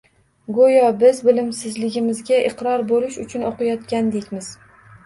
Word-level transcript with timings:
Go‘yo 0.59 0.87
biz 1.03 1.19
bilimsizligimizga 1.27 2.41
iqror 2.51 2.87
bo‘lish 2.95 3.21
uchun 3.27 3.51
o‘qiyotgandekmiz. 3.53 4.55